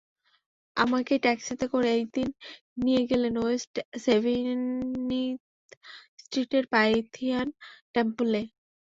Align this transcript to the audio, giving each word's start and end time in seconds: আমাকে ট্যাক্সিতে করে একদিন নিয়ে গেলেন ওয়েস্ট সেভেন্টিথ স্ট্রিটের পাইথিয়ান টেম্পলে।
আমাকে 0.77 1.13
ট্যাক্সিতে 1.23 1.65
করে 1.73 1.89
একদিন 1.97 2.27
নিয়ে 2.83 3.03
গেলেন 3.09 3.33
ওয়েস্ট 3.37 3.73
সেভেন্টিথ 4.05 5.39
স্ট্রিটের 6.21 6.65
পাইথিয়ান 6.73 7.47
টেম্পলে। 7.93 8.41